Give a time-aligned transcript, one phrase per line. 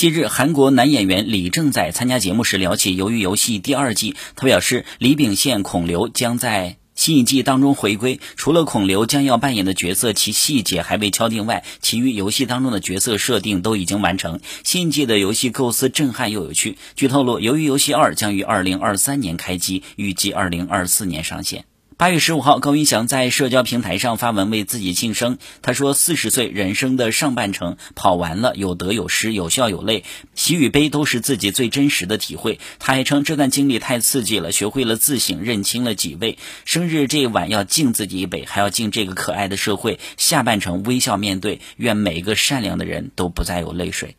[0.00, 8.18] 近日，韩国男演员李正宰参加节目时聊起《鱿鱼游戏》第二季，他表示李秉宪、孔刘将在新一季当中回归。
[8.34, 14.40] 除了孔刘将要扮演的角色，其细节还未敲定外，其余游戏当中的角色设定都已经完成。
[14.64, 16.78] 新一季的游戏构思震撼又有趣。
[16.96, 21.66] 据透露，《鱿鱼游戏二》将于二零二三年开机，预计二零二四年上线。
[22.00, 25.36] 八月十五号，高云翔在社交平台上发文为自己庆生。
[25.60, 36.38] 他说：“四十岁人生的上半程跑完了，有得有失，有笑有泪，喜与悲都是自己最真实的体会。”他还称这段经历太刺激了，学会了自省，认清了几位。
[36.64, 40.00] 生日这一晚要敬自己一杯，还要敬这个可爱的社会。
[40.16, 44.16] 下半程微笑面对，愿每一个善良的人都不再有泪水。